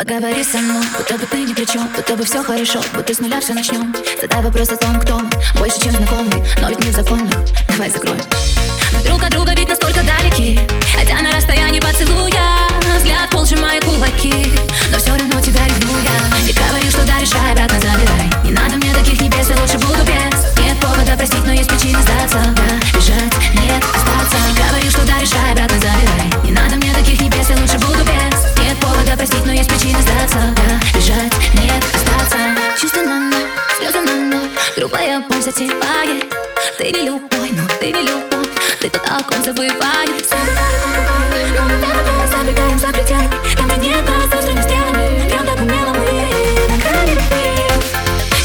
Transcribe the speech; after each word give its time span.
Поговори 0.00 0.42
со 0.42 0.56
мной, 0.56 0.82
будто 0.96 1.18
бы 1.18 1.26
ты 1.26 1.42
ни 1.42 1.52
при 1.52 1.66
чем 1.66 1.86
Будто 1.94 2.16
бы 2.16 2.24
все 2.24 2.42
хорошо, 2.42 2.80
будто 2.94 3.12
с 3.12 3.18
нуля 3.18 3.38
все 3.38 3.52
начнем 3.52 3.94
Задай 4.18 4.42
вопрос 4.42 4.70
о 4.70 4.76
том, 4.78 4.98
кто 4.98 5.18
мы. 5.18 5.28
Больше 5.58 5.78
Любая 34.80 35.20
боль 35.20 35.42
затевает 35.42 36.24
Ты 36.78 36.90
не 36.90 37.02
любой, 37.02 37.50
но 37.50 37.68
ты 37.78 37.92
не 37.92 38.00
любовь, 38.00 38.48
Ты 38.80 38.88
тот, 38.88 39.02
о 39.10 39.22
ком 39.22 39.44
забывает. 39.44 40.26
Забегаем 42.30 42.78
за 42.78 42.86
пределы 42.86 43.28
Там, 43.58 43.68
где 43.76 43.88
нет 43.90 44.06
пространства 44.06 44.50
между 44.50 44.62
стенами. 44.62 45.28
Прям 45.28 45.44
так 45.44 45.60
умело 45.60 45.92
мы 45.92 46.08
на 46.66 46.76
грани 46.80 47.12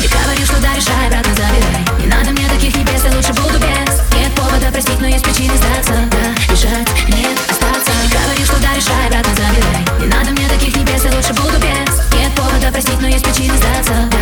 И 0.04 0.08
говорю, 0.10 0.46
что 0.46 0.62
да, 0.62 0.76
решай, 0.76 1.08
обратно 1.08 1.32
ну 1.32 1.36
забирай. 1.36 2.04
Не 2.04 2.08
надо 2.08 2.32
мне 2.32 2.50
таких 2.50 2.76
небес, 2.76 3.06
я 3.06 3.16
лучше 3.16 3.32
буду 3.32 3.58
без. 3.58 4.20
Нет 4.20 4.36
повода 4.36 4.70
простить, 4.74 5.00
но 5.00 5.08
есть 5.08 5.24
причины 5.24 5.56
сдаться. 5.56 5.94
Да, 6.12 6.52
бежать 6.52 6.90
нет, 7.16 7.40
остаться. 7.50 7.92
И 8.04 8.12
говорю, 8.12 8.44
что 8.44 8.60
да, 8.60 8.76
решай, 8.76 9.08
обратно 9.08 9.32
ну 9.32 9.40
забирай. 9.40 10.02
Не 10.02 10.08
надо 10.14 10.32
мне 10.32 10.50
таких 10.50 10.76
небес, 10.76 11.02
я 11.06 11.16
лучше 11.16 11.34
буду 11.34 11.56
без. 11.64 12.20
Нет 12.20 12.36
повода 12.36 12.74
простить, 12.74 13.00
но 13.00 13.08
есть 13.08 13.24
причины 13.24 13.56
сдаться. 13.56 14.15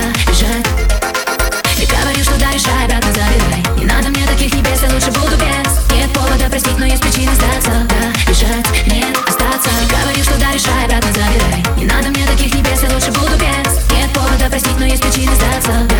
time 15.63 15.92